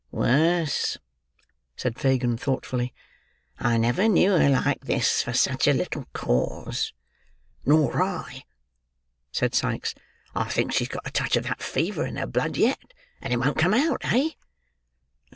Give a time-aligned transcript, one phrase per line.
[0.09, 0.97] "Worse,"
[1.75, 2.91] said Fagin thoughtfully.
[3.59, 6.91] "I never knew her like this, for such a little cause."
[7.67, 8.45] "Nor I,"
[9.31, 9.93] said Sikes.
[10.33, 12.79] "I think she's got a touch of that fever in her blood yet,
[13.21, 14.29] and it won't come out—eh?"